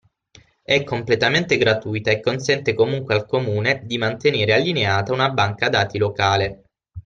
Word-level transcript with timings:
È 0.63 0.83
completamente 0.83 1.57
gratuita 1.57 2.09
e 2.09 2.21
consente 2.21 2.73
comunque 2.73 3.13
al 3.13 3.27
Comune, 3.27 3.83
di 3.85 3.99
mantenere 3.99 4.53
allineata 4.55 5.13
una 5.13 5.29
banca 5.29 5.69
dati 5.69 5.99
locale 5.99 6.63